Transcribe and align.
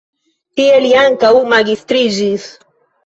Tie 0.59 0.79
li 0.85 0.95
ankaŭ 1.01 1.31
magistriĝis. 1.53 2.49